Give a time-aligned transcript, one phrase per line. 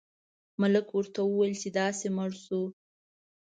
[0.59, 2.61] بزګر ورته وویل چې داسې مړ شو.